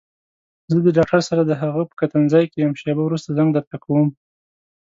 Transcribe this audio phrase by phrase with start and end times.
[0.71, 4.07] زه د ډاکټر سره دهغه په کتنځي کې يم شېبه وروسته زنګ درته کوم.